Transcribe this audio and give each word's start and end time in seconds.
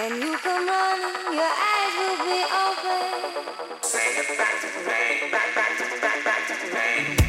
Say 0.00 0.08
it 4.16 4.38
back 4.38 4.60
to 4.62 4.66
me, 4.78 5.30
back, 5.30 5.54
back 5.54 5.76
to 5.76 5.84
me, 5.84 6.00
back, 6.00 6.24
back 6.24 6.48
to 6.48 7.14
me. 7.14 7.19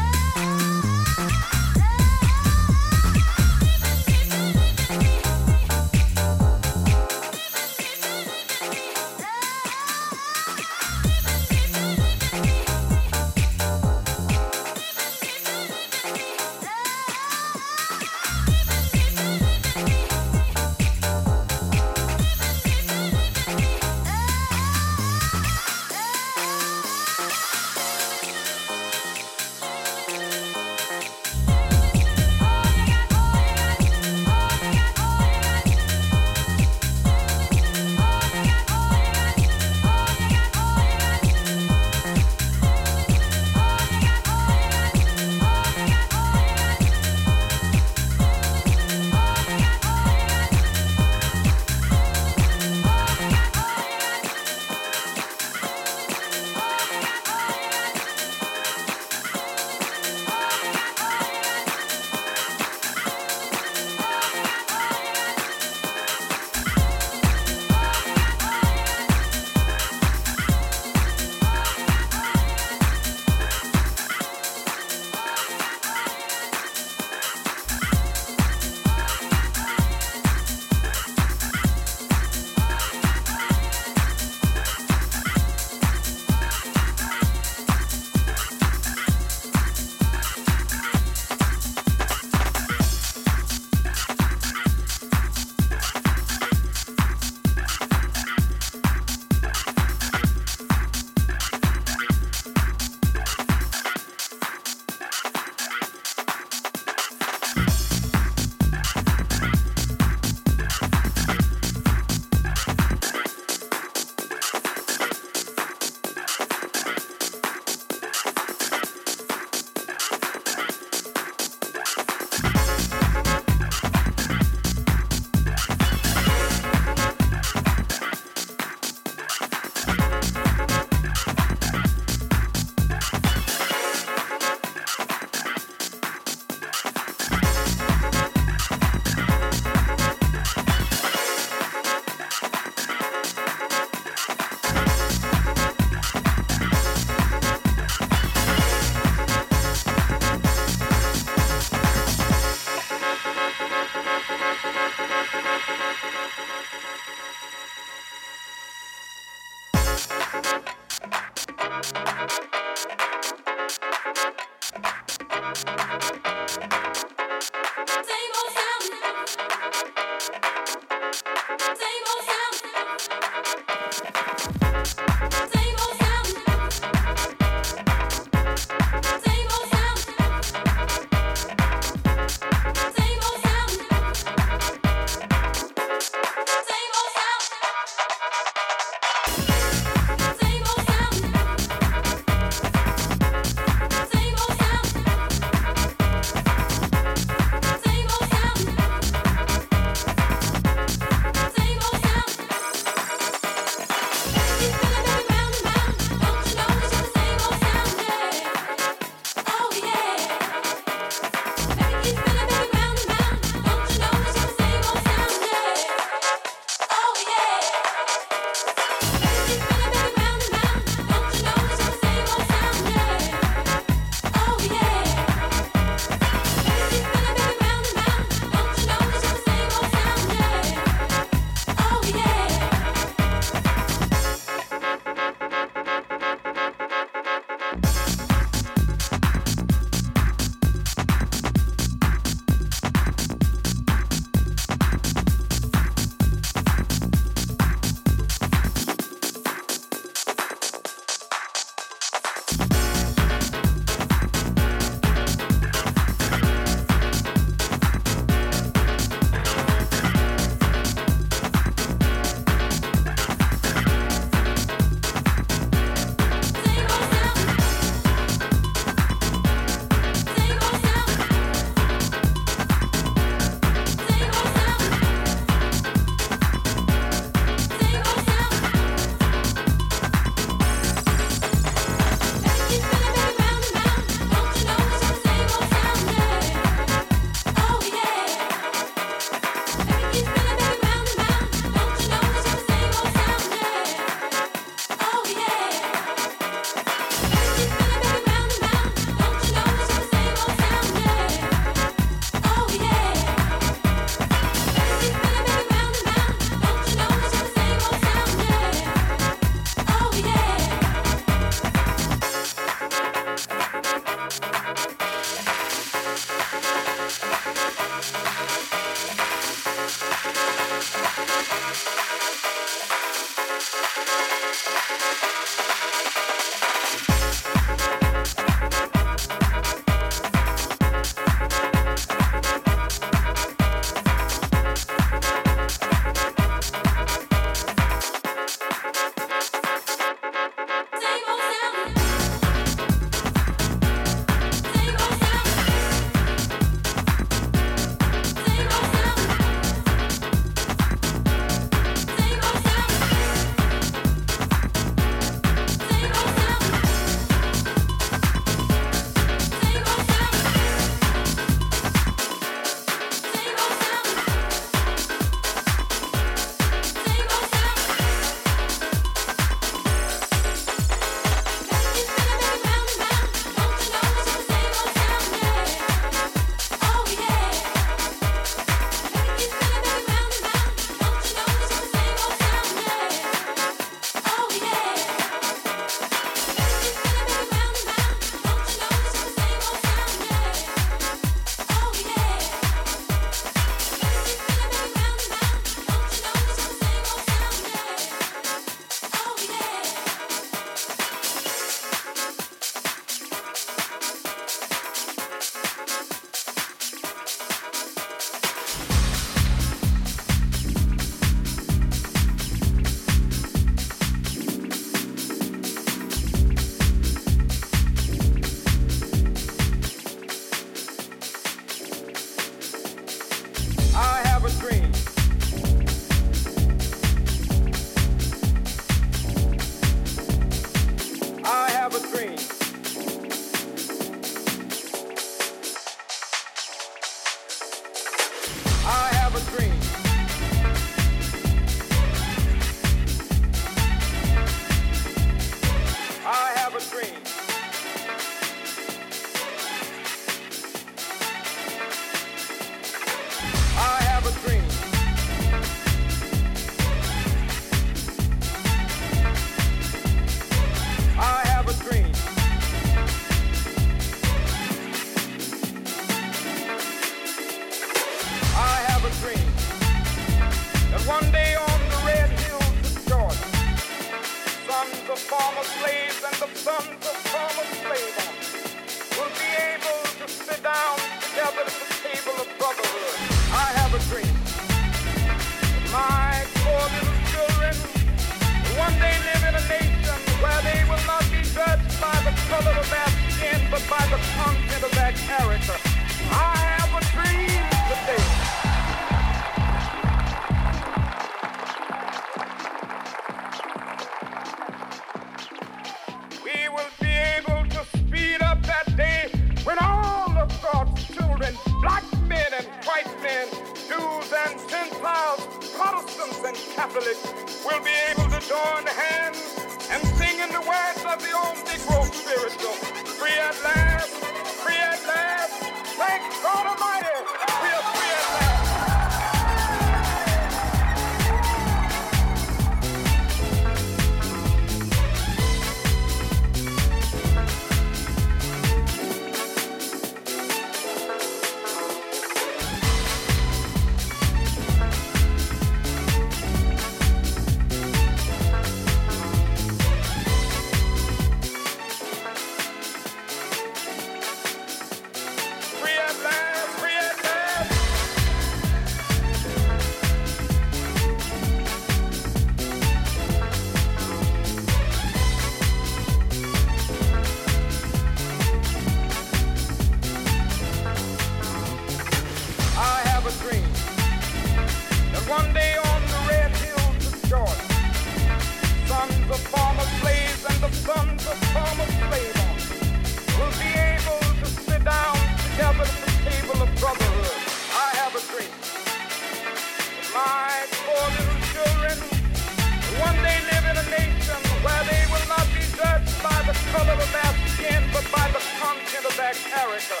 color 596.72 596.92
of 596.92 597.12
their 597.12 597.48
skin, 597.48 597.84
but 597.92 598.04
by 598.10 598.26
the 598.32 598.40
content 598.58 599.04
of 599.04 599.14
their 599.16 599.34
character. 599.34 600.00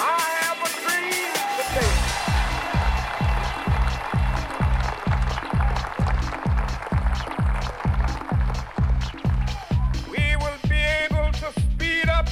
I 0.00 0.18
have 0.42 0.58
a 0.58 0.70
dream 0.82 1.32
today. 1.56 2.24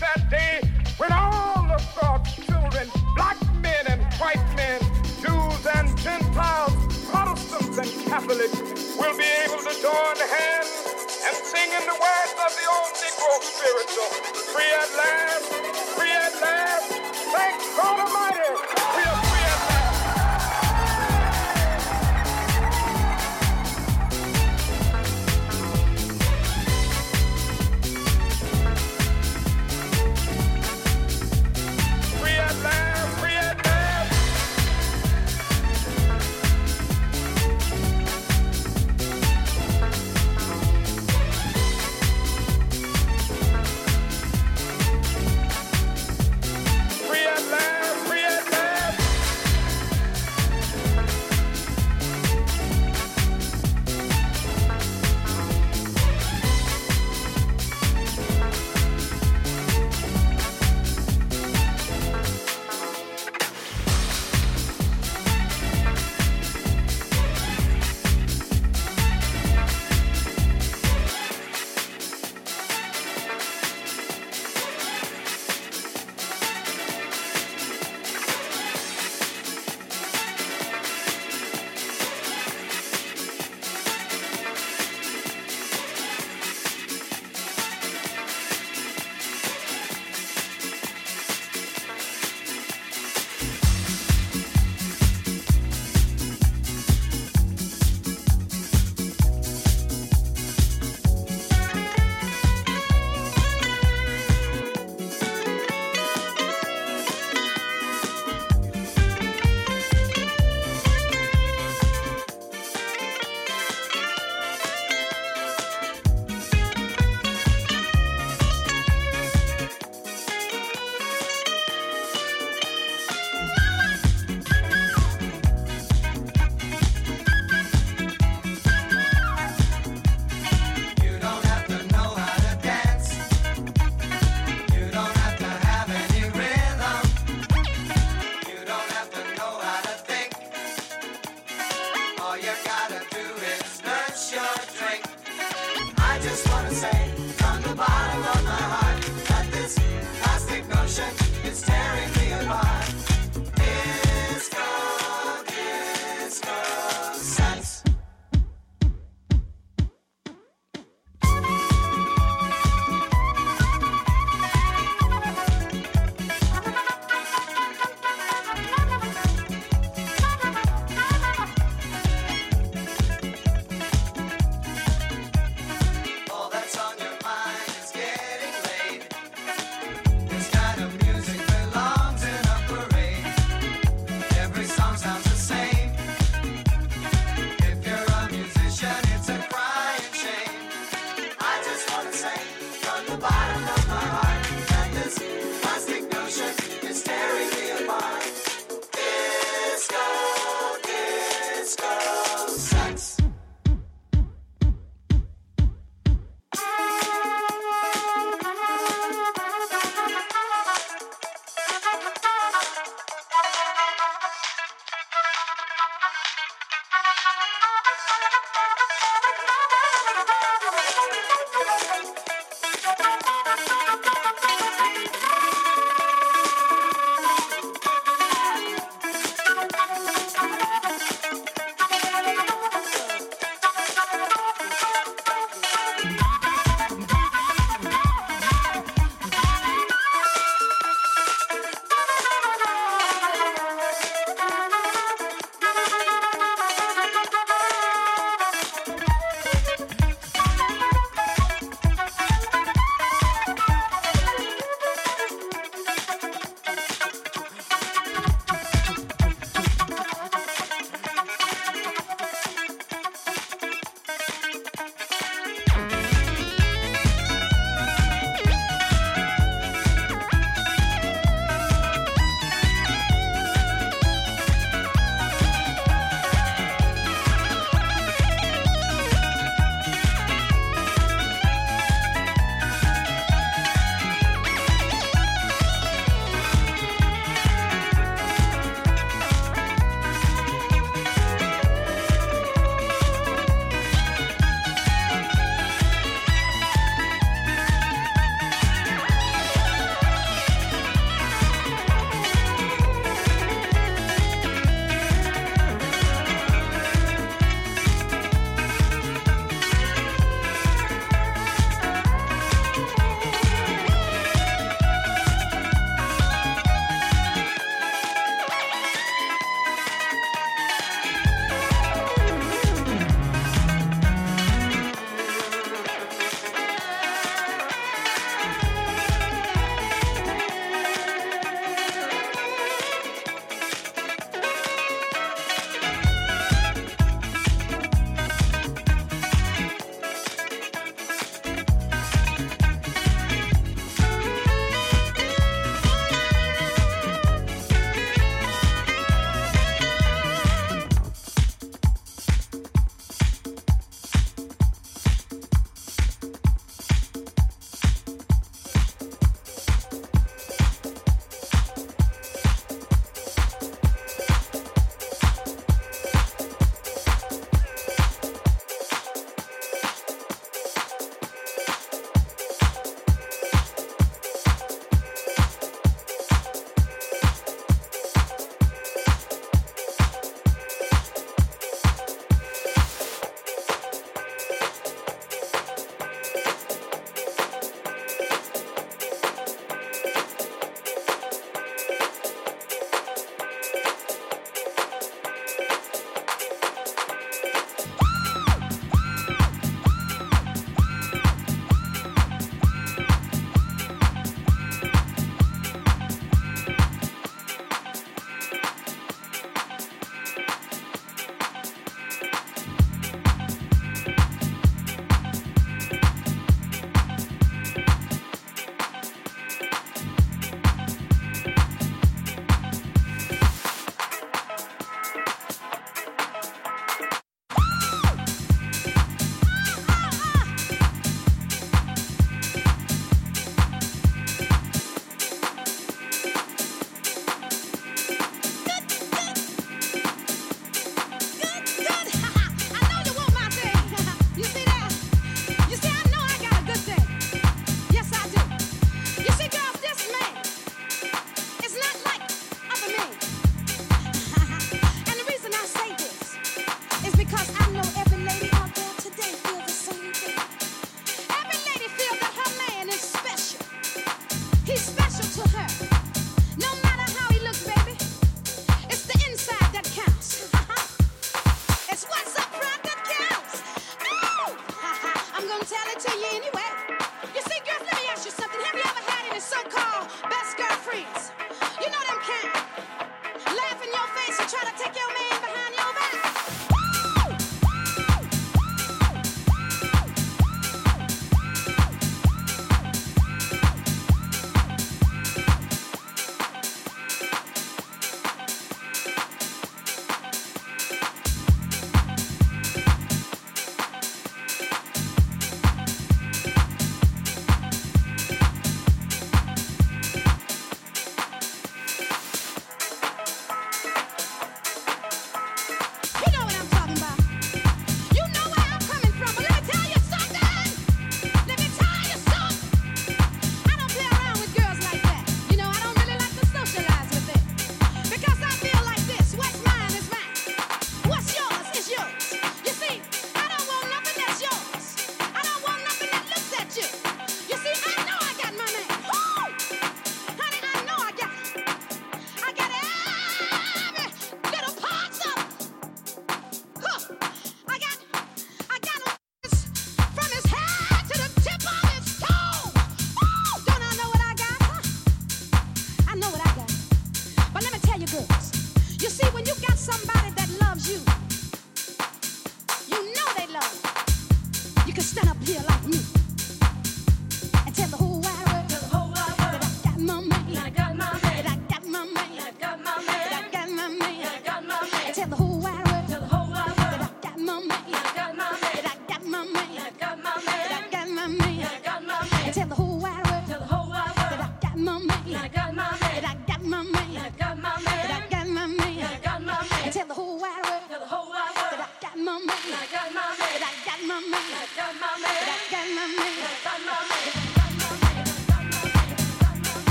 that 0.00 0.30
day 0.30 0.60
when 0.96 1.12
all 1.12 1.62
the 1.68 1.80
God's 2.00 2.34
children, 2.34 2.88
black 3.14 3.36
men 3.60 3.86
and 3.86 4.02
white 4.14 4.42
men, 4.56 4.80
Jews 5.20 5.66
and 5.76 5.96
Gentiles, 5.98 6.72
Protestants 7.10 7.78
and 7.78 8.06
Catholics, 8.06 8.96
will 8.98 9.16
be 9.16 9.28
able 9.44 9.62
to 9.62 9.74
join 9.82 10.16
hands 10.16 10.93
in 11.78 11.84
the 11.86 11.98
words 11.98 12.34
of 12.38 12.52
the 12.58 12.66
old 12.76 12.92
Negro 13.02 13.32
spiritual. 13.42 14.10
Free 14.54 14.72
at 14.82 14.90
last, 14.96 15.46
free 15.98 16.12
at 16.12 16.34
last. 16.42 16.88
Thank 17.34 17.58
God 17.76 18.00
Almighty. 18.00 18.23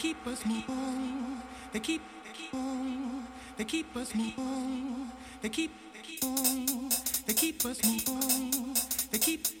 keep 0.00 0.26
us 0.26 0.46
moving. 0.46 1.42
They 1.72 1.80
keep 1.80 2.00
moving. 2.54 3.26
They 3.58 3.64
keep 3.64 3.94
us 3.96 4.14
moving. 4.14 5.10
They 5.42 5.50
keep 5.50 5.72
moving. 6.22 6.90
They 7.26 7.34
keep 7.34 7.64
us 7.66 7.78
moving. 7.84 8.76
They 9.10 9.18
keep. 9.18 9.59